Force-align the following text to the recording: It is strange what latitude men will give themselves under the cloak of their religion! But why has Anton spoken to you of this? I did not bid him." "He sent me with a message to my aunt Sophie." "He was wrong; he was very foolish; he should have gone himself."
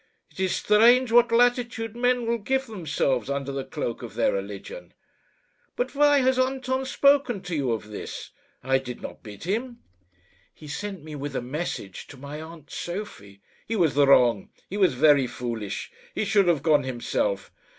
It 0.31 0.39
is 0.39 0.55
strange 0.55 1.11
what 1.11 1.31
latitude 1.31 1.95
men 1.95 2.25
will 2.25 2.39
give 2.39 2.65
themselves 2.65 3.29
under 3.29 3.51
the 3.51 3.63
cloak 3.63 4.01
of 4.01 4.15
their 4.15 4.33
religion! 4.33 4.95
But 5.75 5.93
why 5.93 6.21
has 6.21 6.39
Anton 6.39 6.85
spoken 6.85 7.43
to 7.43 7.55
you 7.55 7.71
of 7.71 7.89
this? 7.89 8.31
I 8.63 8.79
did 8.79 9.03
not 9.03 9.21
bid 9.21 9.43
him." 9.43 9.83
"He 10.55 10.67
sent 10.67 11.03
me 11.03 11.13
with 11.13 11.35
a 11.35 11.39
message 11.43 12.07
to 12.07 12.17
my 12.17 12.41
aunt 12.41 12.71
Sophie." 12.71 13.41
"He 13.67 13.75
was 13.75 13.93
wrong; 13.95 14.49
he 14.67 14.75
was 14.75 14.95
very 14.95 15.27
foolish; 15.27 15.91
he 16.15 16.25
should 16.25 16.47
have 16.47 16.63
gone 16.63 16.81
himself." 16.81 17.51